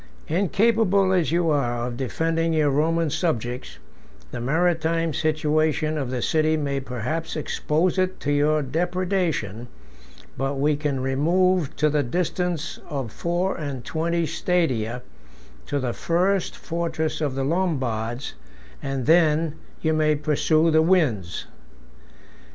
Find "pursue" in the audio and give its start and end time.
20.15-20.71